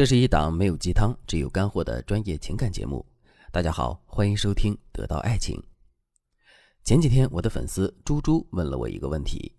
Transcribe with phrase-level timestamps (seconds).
[0.00, 3.04] 这是一档没有鸡汤、只有干货的专业情感节目。
[3.52, 5.54] 大家好，欢迎收听《得到爱情》。
[6.82, 9.54] 前几天，我的粉丝猪猪问了我一个问题：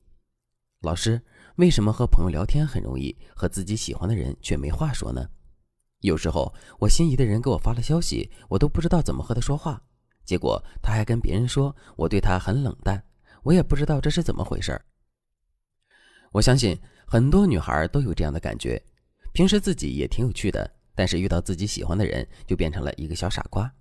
[0.82, 1.22] 老师，
[1.58, 5.30] 为什么和朋友聊天很容易，和自己喜欢的人却没话说呢？
[6.00, 9.80] 有时候，我心仪的人给我发了消息，我都不知道怎么和他说话，
[10.26, 13.00] 结果他还跟别人说我对他很冷淡，
[13.44, 14.84] 我也不知道这是怎么回事儿。
[16.32, 18.84] 我相信很多女孩都有这样的感觉。
[19.34, 23.72] 平时自己也挺有趣的，但是遇到自己喜欢的人，就变成了一个小傻瓜。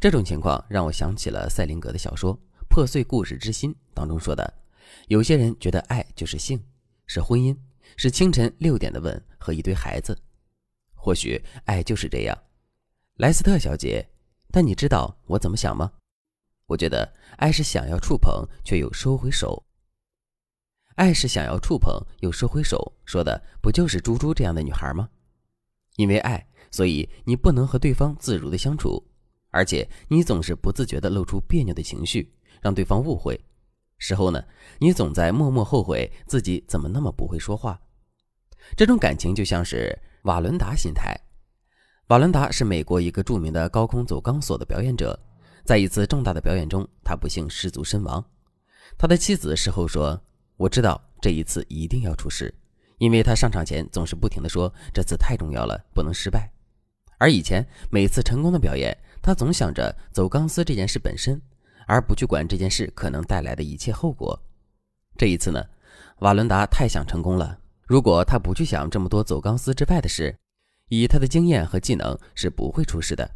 [0.00, 2.34] 这种情况让我想起了赛林格的小说
[2.68, 4.52] 《破碎故事之心》当中说的：
[5.08, 6.62] 有些人觉得爱就是性，
[7.06, 7.56] 是婚姻，
[7.96, 10.18] 是清晨六点的吻和一堆孩子。
[10.94, 12.36] 或许爱就是这样，
[13.16, 14.06] 莱斯特小姐。
[14.50, 15.90] 但你知道我怎么想吗？
[16.66, 19.62] 我觉得爱是想要触碰却又收回手。
[20.96, 25.08] 爱是想要触碰又收回手，说的不就是猪猪这样的女孩吗？
[25.96, 29.02] 因为爱，所以你不能和对方自如的相处，
[29.50, 33.40] 而且你总是不自觉的露出别扭的情绪，让对方误会。
[33.96, 34.44] 事后呢，
[34.78, 37.80] 你总在默默后悔自己怎么那么不会说话。
[38.76, 41.18] 这种感情就像是瓦伦达心态。
[42.08, 45.18] 瓦伦达是美国一个著名的高空走钢索的表演者，
[45.64, 48.22] 在一次重大的表演中，他不幸失足身亡。
[48.98, 50.20] 他的妻子事后说。
[50.56, 52.52] 我知道这一次一定要出事，
[52.98, 56.50] 因为他上场前总是不停的说这次太重要了，不能失败。
[57.18, 61.40] 而以前每次成功的表演，他总想着走钢丝这件事本身，
[61.86, 64.40] 而不去管这件事可能带来的一切后果。
[65.16, 65.64] 这一次呢，
[66.18, 67.58] 瓦伦达太想成功了。
[67.86, 70.34] 如果他不去想这么多走钢丝之外的事，
[70.88, 73.30] 以他的经验和技能是不会出事的。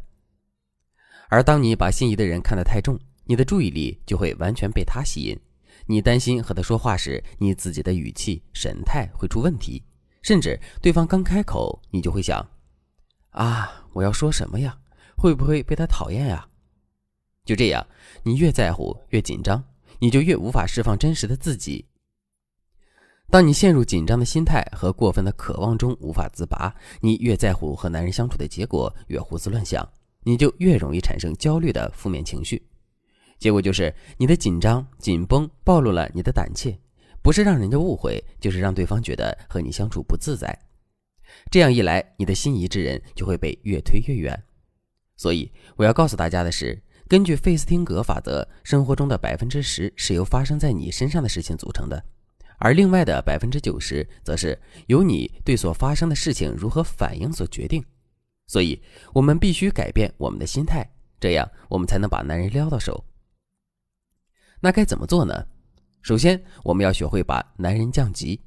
[1.29, 5.37] 而当你把心仪的人看得太重，你的注意力就会完全被他吸引。
[5.87, 9.81] 你担心和他说话时，你自己的语气神态会出问题，
[10.21, 12.45] 甚至对方刚开口，你就会想：
[13.31, 14.77] 啊，我要说什么呀？
[15.15, 16.47] 会不会被他讨厌呀？
[17.45, 17.87] 就这样，
[18.23, 19.63] 你越在乎越紧张，
[19.99, 21.85] 你就越无法释放真实的自己。
[23.29, 29.87] 当你陷入紧张的心态和过分的渴望中无法自拔，你越在乎和男人相处的结果，越胡思乱想，
[30.23, 32.65] 你就越容易产生焦虑的负面情绪。
[33.39, 36.77] 结果就是你的紧张紧绷暴露了你的胆怯，
[37.21, 40.57] 不是让人家误会，就是让对方觉得和你相处不自在。
[41.51, 44.43] 这样一来，你的心仪之人就会被越推越远。
[45.15, 52.03] 所以我要告诉大家的是，根据费斯汀格法则，生活中的百分之十是由发生在你身上的事情组成的，
[52.57, 57.83] 而另外的百分之九十则是由你对所发生的事情如何反应所决定。
[58.47, 58.81] 所以，
[59.13, 60.89] 我们必须改变我们的心态，
[61.19, 63.03] 这样我们才能把男人撩到手。
[64.59, 65.45] 那该怎么做呢？
[66.01, 68.41] 首先，我们要学会把男人降级。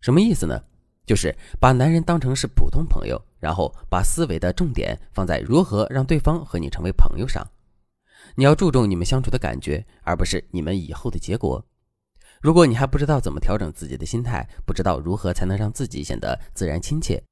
[0.00, 0.60] 什么意思呢？
[1.06, 7.46] 就是把男人当成是普通朋友，然后把思维的重点放在如何让对方和你成为朋友上。
[8.34, 11.64] 你要注重你们相处的感觉，而不是你们以后的结果。
[12.42, 17.22] 如果你还不知道怎么调整自己的心态，不知道如何才能让自己显得自然亲切，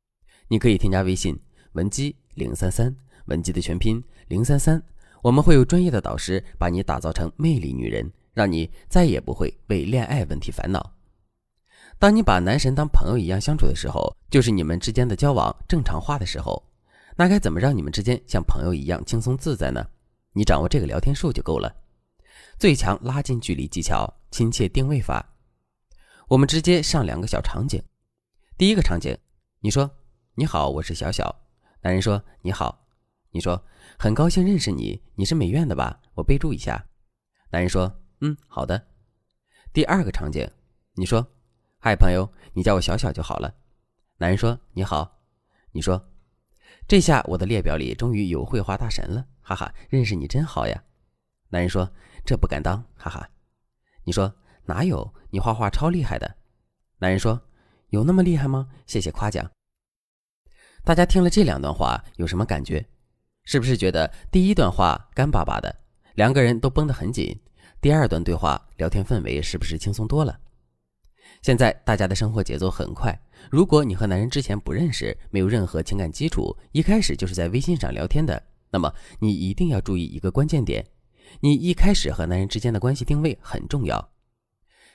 [0.49, 1.39] 你可以添加微信
[1.73, 4.83] 文姬零三三，文姬的全拼零三三。
[5.27, 10.93] 我们会有专业的导师把你打造成魅力女人，让你再也不会为恋爱问题烦恼。
[11.99, 16.63] 当你把男神当朋友一样相处的时候，就是你们之间的交往正常化的时候。
[17.17, 19.85] 那该怎么让你们之间像朋友一样轻松自在呢？
[20.33, 21.75] 你掌握这个聊天术就够了。
[22.57, 25.35] 最强拉近距离技巧：亲切定位法。
[26.29, 27.83] 我们直接上两个小场景。
[28.57, 29.19] 第一个场景，
[29.59, 29.91] 你说
[30.37, 31.35] ：“你好，我是小小。”
[31.83, 32.81] 男人说：“你好。”
[33.37, 33.63] 你说。
[33.99, 36.01] 很高兴认识你，你是美院的吧？
[36.15, 36.87] 我备注一下。
[37.51, 38.89] 男人说：“嗯，好的。”
[39.73, 40.47] 第二个场景，
[40.95, 41.27] 你说
[41.81, 43.55] ：“嗨，朋友，你叫我小小就好了。”
[44.19, 45.19] 男人说：“你好。”
[45.73, 46.11] 你说
[46.87, 50.85] ：“这下我的列表里终于有绘画大神了，哈哈，认识你真好呀。”
[51.49, 51.91] 男人说
[52.23, 53.31] ：“这不敢当，哈哈。”
[54.05, 54.35] 你说
[54.67, 55.15] ：“哪有？
[55.31, 56.37] 你画画超厉害的。”
[57.01, 57.41] 男人说
[57.89, 58.69] ：“有那么厉害吗？
[58.87, 59.51] 谢谢夸奖。”
[60.85, 62.87] 大家听了这两段话有什么感觉？
[63.47, 65.75] 是不是觉得第一段话干巴巴的，
[66.17, 67.35] 两个人都绷得很紧？
[67.81, 70.37] 第二段对话聊天氛围是不是轻松多了？
[71.43, 73.17] 现在大家的生活节奏很快，
[73.49, 80.85] 如果你和男人之前不认识，没有任何情感基础，一开始就是在微信上聊天的，那么你一定要注意一个关键点：
[81.41, 84.11] 你一开始和男人之间的关系定位很重要。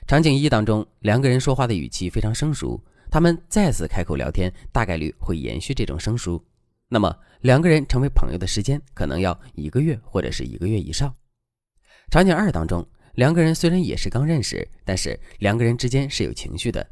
[0.06, 2.78] 场景一当中，两个人说话的语气非常生疏，
[3.10, 6.44] 他们再次开口聊天，大概率会延续这种生疏。
[6.92, 11.10] 那么两个人成为朋友的时间可能要一个月或者是一个月以上。
[12.10, 16.86] 场景二当中，两个人虽然也是刚认识，但是两个人之间是有情绪的。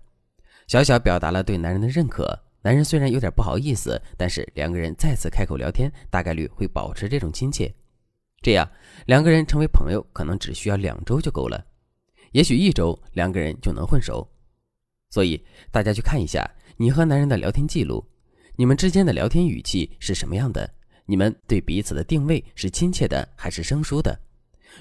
[0.68, 2.26] 小小表达了对男人的认可，
[2.62, 7.70] 男人虽然有点不好意思，但是两个人再次开口聊天，大概率会保持这种亲切。
[8.40, 8.66] 这样，
[9.04, 11.62] 两个人成为朋友可能只需要两周就够了，
[12.32, 14.26] 也许一周两个人就能混熟。
[15.10, 18.02] 所以大家去看一下你和男人的聊天记录，
[18.60, 20.70] 你们之间的聊天语气是什么样的？
[21.06, 24.14] 你们对彼此的定位是亲切的还是生疏的？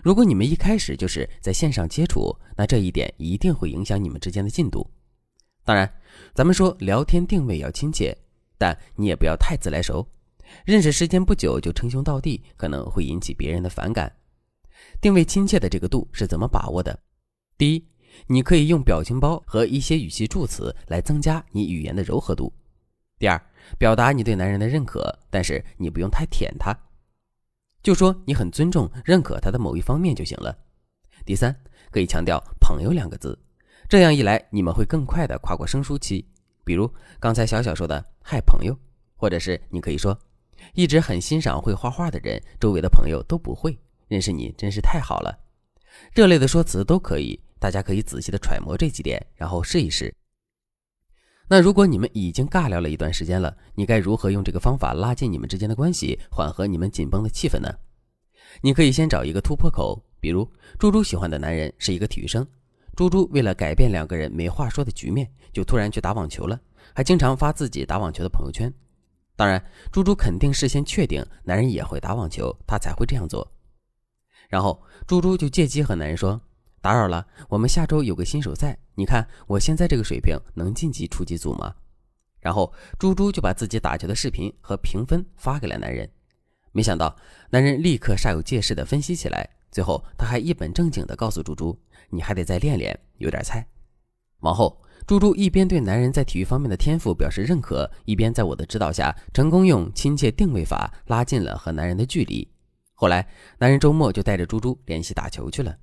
[0.03, 4.85] 如果你们一开始就是在线上接触，那这一点一定会影响你们之间的进度。
[5.63, 5.89] 当然，
[6.33, 8.13] 咱们说聊天定位要亲切，
[8.57, 10.05] 但你也不要太自来熟。
[10.65, 14.13] 认识时间不久就称兄道弟，可能会引起别人的反感。
[14.99, 16.99] 定位亲切的这个度是怎么把握的？
[17.57, 17.87] 第一，
[18.27, 22.51] 你可以用表情包和一些语气助词来增加你语言的柔和度。
[23.19, 23.39] 第二，
[23.77, 26.73] 表达你对男人的认可，但是你不用太舔他，
[27.83, 30.57] 就说你很尊重、认可他的某一方面就行了。
[31.25, 31.53] 第三，
[31.91, 33.37] 可以强调“朋友”两个字，
[33.89, 36.25] 这样一来你们会更快的跨过生疏期。
[36.63, 36.89] 比如
[37.19, 38.73] 刚才小小说的“嗨，朋友”，
[39.17, 40.17] 或者是你可以说。
[40.73, 43.77] 一直很欣赏会画画的人，周围的朋友都不会
[44.07, 45.39] 认识你，真是太好了。
[46.13, 50.13] 这类的说辞都可以，大家可以仔细的揣摩这几点，然后试一试。
[51.51, 57.73] 那如果你们已经尬聊了一段时间了，你该如何用这个方法拉近你们之间的关系，缓和你们紧绷的气氛呢？
[58.61, 60.47] 你可以先找一个突破口，比如
[60.77, 62.45] 猪猪喜欢的男人是一个体育生，
[62.95, 66.59] 猪猪为了改变两个人没话说的局面，就突然去打网球了，
[66.93, 68.71] 还经常发自己打网球的朋友圈。
[69.35, 73.51] 当然，猪猪肯定事先确定男人也会打网球，他才会这样做。
[74.49, 76.39] 然后，猪猪就借机和男人说
[76.81, 81.73] ：“打扰了，我们下周有个新手赛，你看我现在这个水平能晋级初级组吗？”
[82.39, 86.09] 然后，猪猪就把自己打球的视频和评分发给了男人。
[86.71, 87.15] 没想到，
[87.49, 91.77] 男人立刻煞有介事的分析起来，最后他还一本正经的告诉猪猪
[92.09, 93.67] ：“你还得再练练，有点菜。”
[94.41, 94.81] 往后。
[95.07, 102.47] 猪猪一边对男人在体育方面的天赋表示认可，一边在我的指导下，成功用亲切定位法拉近了和男人的距离。
[102.93, 103.27] 后来，
[103.57, 105.75] 男人周末就带着猪猪练习打球去了。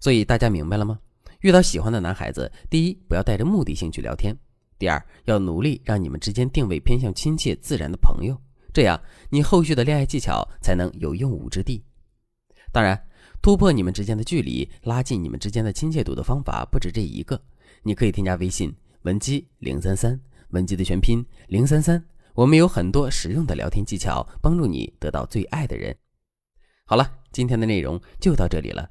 [0.00, 0.98] 所以大家明白了吗？
[1.40, 4.34] 遇到喜欢的男孩子，第一，不要带着目的性去聊天；
[4.78, 8.36] 第二，要努力让你们之间定位偏向亲切自然的朋友，
[8.72, 9.00] 这样
[9.30, 11.84] 你后续的恋爱技巧才能有用武之地。
[12.72, 13.00] 当然，
[13.42, 17.40] 突破你们之间的距离，拉近你们之间的亲切度的方法不止这一个。
[17.82, 20.20] 你可以添加微信文姬零三三，
[20.50, 22.04] 文姬的全拼零三三，
[22.34, 25.96] 我们有很多实用的聊天技巧，帮助你得到最爱的人。
[26.84, 28.90] 好了，今天的内容就到这里了。